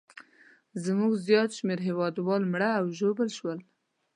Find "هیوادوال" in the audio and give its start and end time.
1.87-2.41